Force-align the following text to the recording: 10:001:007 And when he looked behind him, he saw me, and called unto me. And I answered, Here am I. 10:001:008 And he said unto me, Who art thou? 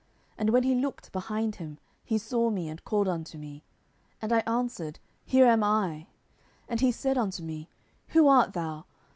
10:001:007 0.31 0.33
And 0.39 0.49
when 0.49 0.63
he 0.63 0.73
looked 0.73 1.11
behind 1.11 1.55
him, 1.57 1.77
he 2.03 2.17
saw 2.17 2.49
me, 2.49 2.67
and 2.69 2.83
called 2.83 3.07
unto 3.07 3.37
me. 3.37 3.63
And 4.19 4.33
I 4.33 4.39
answered, 4.47 4.97
Here 5.23 5.45
am 5.45 5.63
I. 5.63 6.07
10:001:008 6.63 6.65
And 6.69 6.79
he 6.81 6.91
said 6.91 7.17
unto 7.19 7.43
me, 7.43 7.69
Who 8.07 8.27
art 8.27 8.53
thou? 8.53 8.85